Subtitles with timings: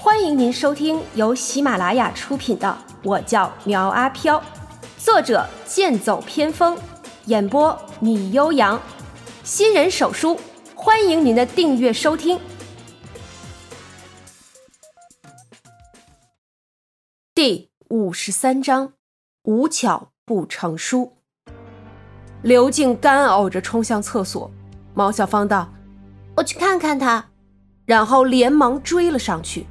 [0.00, 2.68] 欢迎您收听由喜马拉雅出品的
[3.02, 4.38] 《我叫苗阿飘》，
[4.96, 6.78] 作者剑走偏锋，
[7.24, 8.80] 演播米悠扬，
[9.42, 10.38] 新人手书，
[10.76, 12.38] 欢迎您的订阅收听。
[17.34, 18.92] 第五十三章，
[19.42, 21.16] 无巧不成书。
[22.42, 24.48] 刘静干呕着冲向厕所，
[24.94, 25.72] 毛小芳道
[26.38, 27.30] ：“我去看看他。”
[27.84, 29.66] 然后连忙追了上去。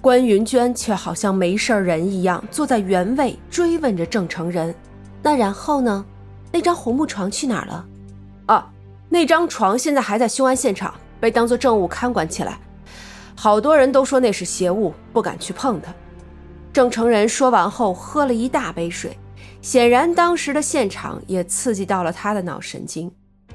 [0.00, 4.72] 关云娟却好像没事人一样，坐在原位追问着郑成仁
[5.22, 6.04] ：“那然后呢？
[6.52, 7.84] 那张红木床去哪儿了
[8.46, 8.70] ？”“啊，
[9.08, 12.58] 那张床现在还在凶案现场，被当作证物看管起来。
[13.34, 15.92] 好多人都说那是邪物，不敢去碰它。”
[16.72, 19.16] 郑成仁说完后，喝了一大杯水。
[19.60, 23.10] 显然，当时的现场也刺激到了他的脑神经。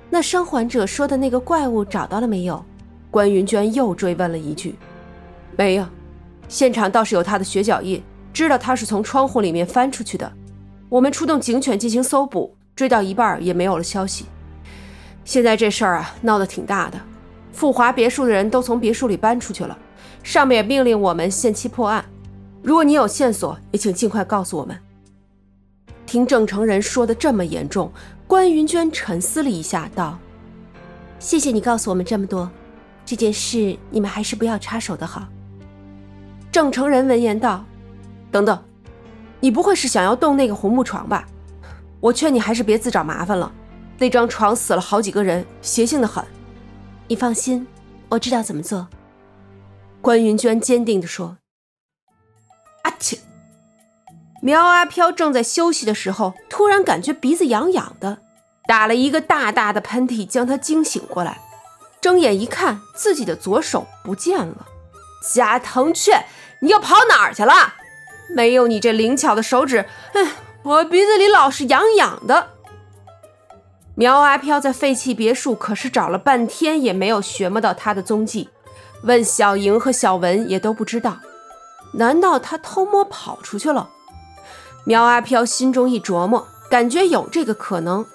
[0.09, 2.63] 那生还者说的那个怪物找到了没有？
[3.09, 4.75] 关云娟又追问了一句
[5.55, 5.85] ：“没有。”
[6.53, 7.99] 现场倒是有他的血脚印，
[8.31, 10.31] 知道他是从窗户里面翻出去的。
[10.87, 14.27] 我们出动警犬进行搜捕，追到一半也没有了消息。
[15.25, 17.01] 现在这事儿啊，闹得挺大的。
[17.51, 19.75] 富华别墅的人都从别墅里搬出去了，
[20.21, 22.05] 上面也命令我们限期破案。
[22.61, 24.77] 如果你有线索，也请尽快告诉我们。
[26.05, 27.91] 听郑成仁说的这么严重，
[28.27, 30.19] 关云娟沉思了一下，道
[31.17, 32.47] ：“谢谢你告诉我们这么多，
[33.03, 35.27] 这件事你们还是不要插手的好。”
[36.53, 37.65] 郑成仁闻言道
[38.31, 38.63] ：“等等，
[39.39, 41.25] 你不会是想要动那个红木床吧？
[41.99, 43.51] 我劝你还是别自找麻烦了。
[43.97, 46.23] 那张床死了好几个人，邪性的很。
[47.07, 47.65] 你放心，
[48.07, 48.87] 我知道怎么做。”
[49.99, 51.37] 关云娟坚定地说。
[52.83, 53.17] 阿切！
[54.39, 58.19] 苗阿飘正在休息的时候，突然感觉鼻子痒痒的，
[58.67, 61.39] 打了一个大大的喷嚏，将他惊醒过来。
[61.99, 64.67] 睁眼一看，自己的左手不见了。
[65.33, 66.25] 加藤雀！
[66.63, 67.73] 你又跑哪儿去了？
[68.29, 70.31] 没有你这灵巧的手指，哎，
[70.63, 72.51] 我鼻子里老是痒痒的。
[73.95, 78.49] 苗阿飘在废弃别墅可是找了半天，也没有寻摸到他的踪迹。
[79.03, 81.19] 问小莹和小文也都不知道。
[81.95, 83.89] 难道他偷摸跑出去了？
[84.85, 88.05] 苗阿飘心中一琢磨，感觉有这个可能。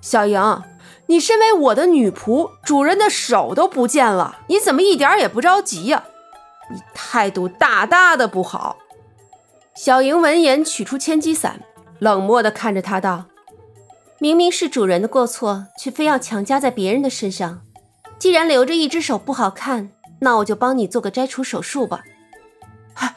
[0.00, 0.62] 小莹，
[1.06, 6.04] 你身为我的女仆，主人的手都不见了，你怎么一点也不着急呀？
[6.70, 8.78] 你态度大大的不好。
[9.74, 11.60] 小莹闻言，取出千机伞，
[11.98, 13.26] 冷漠地看着他道
[14.18, 17.62] ：“明明是主人的过错，却非要强加在别人的身上。
[18.18, 22.02] 既然留着一只手不好看，那我就帮你做个摘除手术吧。”
[22.94, 23.16] 哈，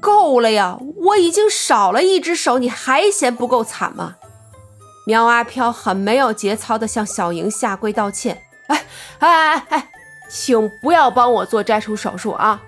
[0.00, 0.78] 够了呀！
[0.96, 4.16] 我已经少了一只手，你还嫌不够惨吗？
[5.04, 8.86] 苗阿飘很没有节操地向小莹下跪道歉：“哎
[9.18, 9.90] 哎哎哎，
[10.30, 12.62] 请不要帮我做摘除手术啊！”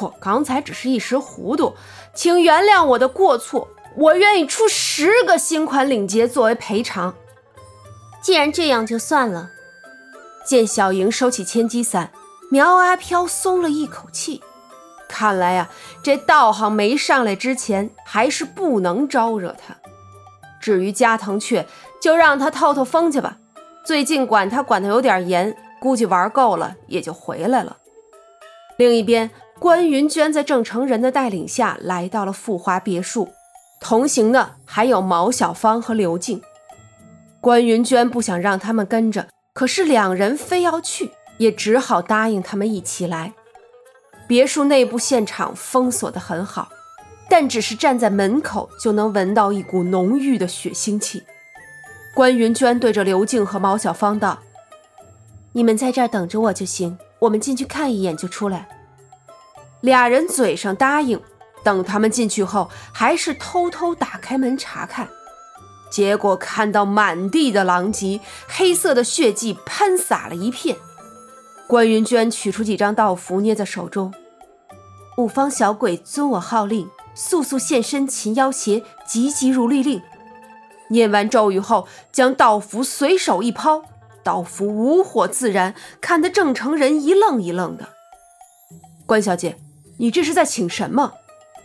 [0.00, 1.74] 我刚才只是一时糊涂，
[2.14, 3.68] 请原谅我的过错。
[3.96, 7.14] 我愿意出十个新款领结作为赔偿。
[8.22, 9.50] 既然这样，就算了。
[10.46, 12.12] 见小莹收起千机伞，
[12.50, 14.42] 苗阿飘松了一口气。
[15.08, 15.68] 看来呀，
[16.02, 19.74] 这道行没上来之前，还是不能招惹他。
[20.60, 21.66] 至于加藤雀，
[22.00, 23.38] 就让他透透风去吧。
[23.84, 27.78] 最近管他管得有点严，估计玩够了也就回来了。
[28.76, 29.30] 另一边。
[29.58, 33.28] 关云娟在郑成仁的带领下来到了富华别墅，
[33.80, 36.40] 同行的还有毛小芳和刘静。
[37.40, 43.34] 关云娟不想让他们跟着，可是两人非要去，也只好答应他们一起来。
[44.28, 46.68] 别墅内部现场封锁得很好，
[47.28, 51.24] 但只是站在门口就能闻到一股浓郁的血腥气。
[52.14, 54.38] 关云娟对着刘静和毛小芳道
[55.52, 58.68] ：“你们在这儿等着我就行，我们进去看一眼就出来。”
[59.80, 61.20] 俩人嘴上答应，
[61.62, 65.08] 等他们进去后，还是偷偷打开门查看。
[65.90, 70.76] 结果看到满地的狼藉，黑色的血迹喷洒了一片。
[71.66, 74.12] 关云娟取出几张道符，捏在手中。
[75.16, 80.02] 五方小鬼遵我号令，速速现身擒妖邪，急急如律令。
[80.90, 83.82] 念完咒语后，将道符随手一抛，
[84.22, 87.88] 道符无火自燃，看得郑成人一愣一愣的。
[89.06, 89.56] 关小姐。
[89.98, 91.12] 你这是在请神吗？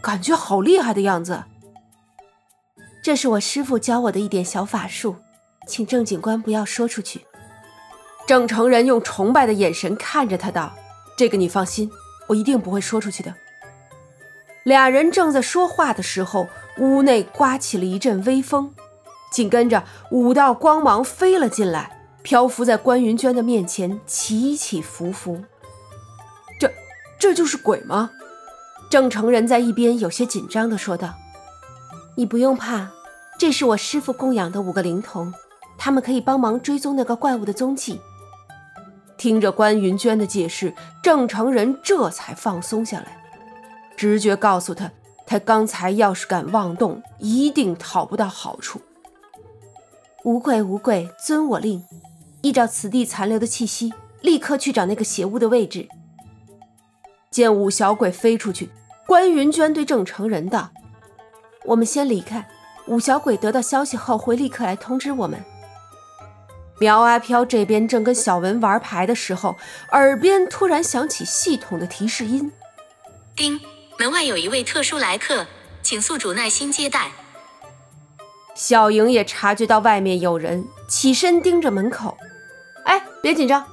[0.01, 1.43] 感觉好厉害的样子。
[3.01, 5.15] 这是我师傅教我的一点小法术，
[5.67, 7.21] 请郑警官不要说出去。
[8.25, 10.73] 郑成仁用崇拜的眼神看着他道
[11.15, 11.91] ：“这个你放心，
[12.27, 13.33] 我一定不会说出去的。”
[14.63, 16.47] 俩人正在说话的时候，
[16.77, 18.73] 屋内刮起了一阵微风，
[19.31, 25.43] 紧跟着五道光芒飞了进来，漂浮在关云娟的面前，起起伏伏。
[26.57, 26.71] 这，
[27.19, 28.09] 这就是鬼吗？
[28.93, 31.15] 郑成人在一边有些紧张地说道
[32.13, 32.91] ：“你不用怕，
[33.39, 35.33] 这是我师傅供养的五个灵童，
[35.79, 37.99] 他们可以帮忙追踪那个怪物的踪迹。”
[39.17, 43.19] 听着关云娟的解释，郑成人这才放松下来。
[43.97, 44.91] 直觉告诉他，
[45.25, 48.79] 他刚才要是敢妄动，一定讨不到好处。
[50.23, 51.83] 无鬼无鬼，遵我令，
[52.43, 53.91] 依照此地残留的气息，
[54.21, 55.89] 立刻去找那个邪物的位置。
[57.31, 58.69] 见五小鬼飞出去，
[59.05, 60.71] 关云娟对郑成仁道
[61.65, 62.47] ：“我们先离开，
[62.87, 65.43] 五小鬼得到消息后会立刻来通知我们。”
[66.79, 69.55] 苗阿飘这边正跟小文玩牌的时候，
[69.91, 72.51] 耳边突然响起系统的提示音
[73.35, 73.59] ：“叮，
[73.99, 75.45] 门外有一位特殊来客，
[75.81, 77.11] 请宿主耐心接待。”
[78.55, 82.17] 小莹也察觉到外面有人，起身盯着门口。
[82.85, 83.65] 哎，别紧张，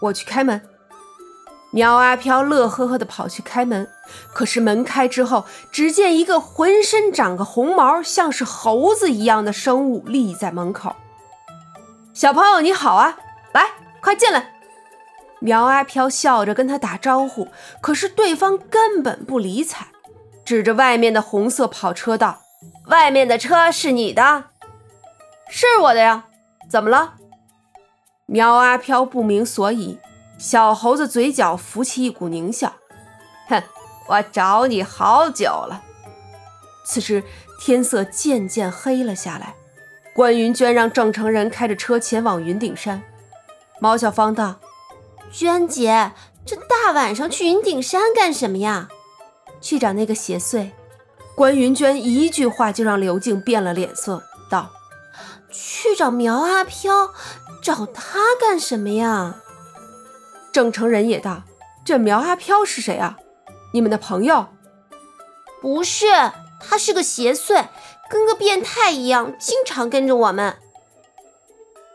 [0.00, 0.60] 我去开门。
[1.70, 3.86] 苗阿飘乐呵呵地跑去开门，
[4.32, 10.96] 可是门开之后，只见一个浑身长个红毛、像是猴子一样的生物立在门口。
[12.14, 13.18] 小朋友你好啊，
[13.52, 13.66] 来，
[14.00, 14.54] 快进来。
[15.40, 17.48] 苗阿飘笑着跟他打招呼，
[17.80, 19.88] 可是对方根本不理睬，
[20.44, 22.40] 指着外面的红色跑车道。
[22.86, 24.44] 外面的车是你的，
[25.50, 26.24] 是我的呀？
[26.68, 27.14] 怎么了？
[28.26, 29.98] 苗阿飘不明所以，
[30.38, 32.72] 小猴子嘴角浮起一股狞笑，
[33.48, 33.60] 哼，
[34.08, 35.82] 我找你好久了。
[36.84, 37.24] 此时
[37.60, 39.56] 天色渐渐黑了下来，
[40.14, 43.02] 关云娟让郑成人开着车前往云顶山。
[43.80, 44.60] 毛小芳道
[45.32, 46.12] ：“娟姐，
[46.46, 48.88] 这大晚上去云顶山干什么呀？
[49.60, 50.70] 去找那个邪祟。”
[51.34, 54.70] 关云娟一句话就让刘静变了脸色，道
[55.50, 57.12] ：“去找苗阿飘，
[57.62, 59.42] 找他干什么呀？”
[60.58, 61.44] 郑成人也道
[61.86, 63.16] ：“这苗阿飘是谁啊？
[63.72, 64.48] 你们的朋友
[65.62, 66.06] ？”“不是，
[66.60, 67.66] 他是个邪祟，
[68.10, 70.56] 跟个变态一样，经常跟着我们。”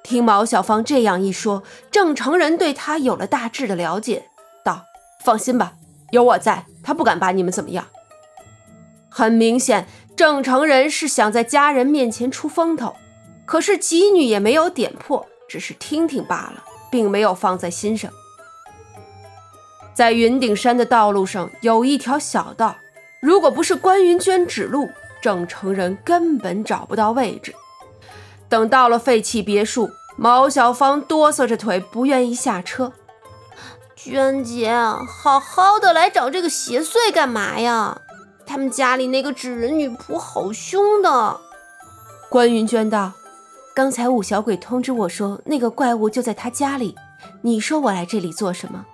[0.01, 4.29] 听毛小芳这样一说，郑成人对他有了大致的了解，
[4.63, 4.85] 道
[5.25, 5.73] ：“放心吧，
[6.11, 7.87] 有我在，他不敢把你们怎么样。”
[9.11, 12.95] 很明显，郑成人是想在家人面前出风头，
[13.45, 18.09] 可是吉女也没有点破，只是听听罢了，并没有放在心上。
[19.93, 22.75] 在云顶山的道路上有一条小道，
[23.21, 24.89] 如果不是关云娟指路，
[25.21, 27.53] 郑成人根本找不到位置。
[28.49, 32.91] 等到了废弃别墅，毛小芳哆嗦着腿，不愿意下车。
[33.95, 34.75] 娟姐，
[35.07, 38.01] 好好的来找这个邪祟干嘛呀？
[38.45, 41.39] 他们家里那个纸人女仆好凶的，
[42.29, 43.13] 关云娟道
[43.73, 46.95] ：“刚才五小鬼通知我说，那个怪物就在他家里。
[47.41, 48.85] 你说我来这里做什么？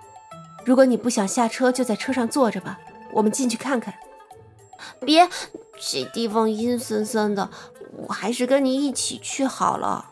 [0.64, 2.78] 如果你不想下车，就在车上坐着吧，
[3.12, 3.94] 我们进去看看。
[5.00, 5.28] 别，
[5.78, 7.50] 这地方阴森森的，
[8.08, 10.06] 我还是跟你一起去好了。”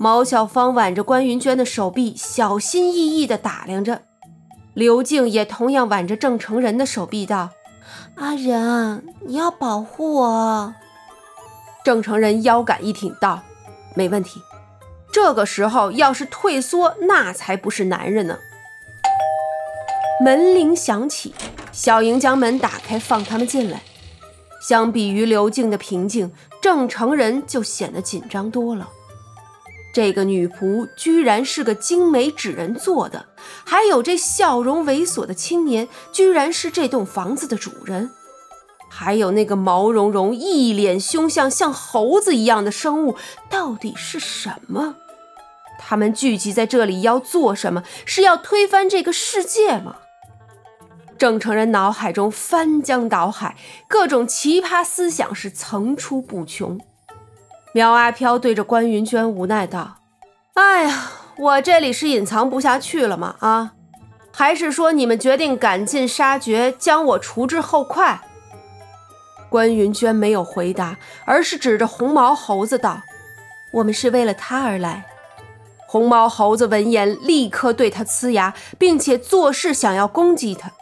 [0.00, 4.02] 毛小芳挽着关云娟的手臂，小心翼翼地打量着。
[4.74, 7.50] 刘静也同样挽着郑成仁的手臂道。
[8.14, 10.74] 阿仁，你要保护我。
[11.84, 13.42] 郑成仁腰杆一挺，道
[13.96, 14.40] ：“没问题。”
[15.10, 18.38] 这个时候要是退缩，那才不是男人呢。
[20.20, 21.32] 门铃响起，
[21.70, 23.82] 小莹将门打开，放他们进来。
[24.60, 28.88] 相比于刘静的平静，郑成人就显得紧张多了。
[29.94, 33.26] 这个女仆居然是个精美纸人做的，
[33.64, 38.10] 还有这笑容猥琐的青年，居然是这栋房子的主人，
[38.88, 43.14] 还有那个毛茸茸、一脸凶相、像猴子一样的生物，
[43.48, 44.96] 到底是什么？
[45.78, 47.84] 他们聚集在这里要做什么？
[48.04, 49.96] 是要推翻这个世界吗？
[51.18, 53.56] 郑成人脑海中翻江倒海，
[53.88, 56.80] 各种奇葩思想是层出不穷。
[57.72, 59.96] 苗阿飘对着关云娟无奈道
[60.54, 63.34] ：“哎呀，我这里是隐藏不下去了吗？
[63.40, 63.72] 啊，
[64.32, 68.20] 还是说你们决定赶尽杀绝，将我除之后快？”
[69.50, 73.02] 关云娟没有回答，而是指着红毛猴子道
[73.74, 75.06] ：“我们是为了他而来。”
[75.88, 80.70] 红毛猴子闻言，立刻对他呲牙，并且作势想要攻击他。“，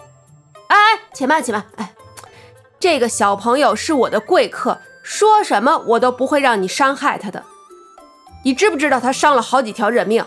[1.16, 1.64] 且慢且慢！
[1.76, 1.94] 哎，
[2.78, 7.44] 这个小朋友是我的贵客。”说什么我都不会让你伤害他的，
[8.44, 10.26] 你知不知道他伤了好几条人命？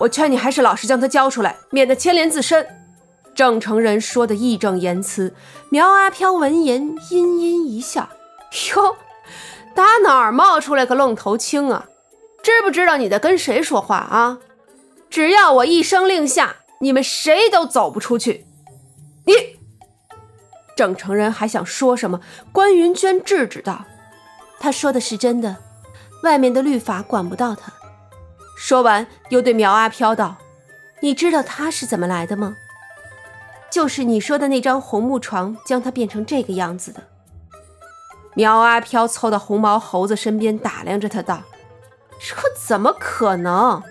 [0.00, 2.66] 我劝你还是老实将他交出来，免得牵连自身。
[3.34, 5.34] 郑成人说的义正言辞。
[5.70, 8.10] 苗阿飘闻言阴阴一笑
[8.76, 8.96] ：“哟，
[9.74, 11.86] 打哪儿冒出来个愣头青啊？
[12.42, 14.38] 知不知道你在跟谁说话啊？
[15.08, 18.46] 只要我一声令下，你们谁都走不出去。”
[19.26, 19.32] 你
[20.76, 22.20] 郑成人还想说什么，
[22.52, 23.84] 关云娟制止道
[24.58, 25.56] ：“他说的是真的，
[26.22, 27.72] 外面的律法管不到他。”
[28.56, 30.36] 说完，又对苗阿飘道
[31.00, 32.56] ：“你知道他是怎么来的吗？
[33.70, 37.02] 就是你说的那张红木床将他变成这个样子的。”
[38.34, 41.42] 苗阿飘凑到红毛猴子身边，打量着他道
[42.18, 42.34] ：“这
[42.66, 43.82] 怎么可能？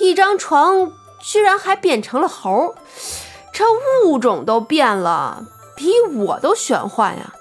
[0.00, 0.92] 一张床
[1.22, 2.74] 居然还变成了猴？
[3.52, 3.64] 这
[4.04, 5.44] 物种都变了，
[5.76, 7.32] 比我都玄幻呀！”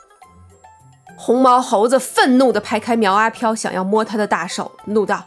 [1.17, 5.25] 红毛猴子愤怒地拍开苗阿飘，想要摸他的大手，怒道：“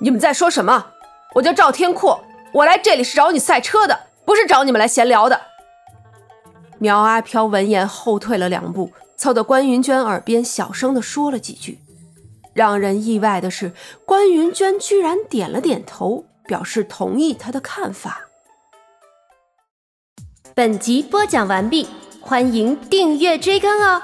[0.00, 0.88] 你们在说什么？
[1.34, 2.22] 我叫赵天阔，
[2.52, 5.40] 我来这里是找你赛车的，不是找你们来闲聊的。”
[6.78, 8.92] 苗阿飘闻言后退了两步。
[9.16, 11.80] 凑到关云娟耳边，小声的说了几句。
[12.54, 13.72] 让人意外的是，
[14.06, 18.28] 关云娟居然点了点头，表示同意他的看法。
[20.54, 21.88] 本集播讲完毕，
[22.28, 24.02] 欢迎订阅追更哦。